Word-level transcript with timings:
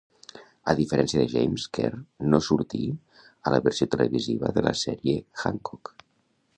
A 0.71 0.73
diferència 0.79 1.19
de 1.21 1.27
James, 1.33 1.65
Kerr 1.77 2.01
no 2.31 2.41
sortir 2.47 2.83
a 3.51 3.55
la 3.57 3.63
versió 3.69 3.91
televisiva 3.97 4.53
de 4.57 4.69
la 4.71 4.77
sèrie 4.87 5.19
Hancock. 5.45 5.97